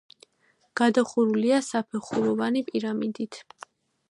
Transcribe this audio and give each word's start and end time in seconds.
გადახურულია 0.79 1.59
საფეხუროვანი 1.67 2.65
პირამიდით. 2.71 3.43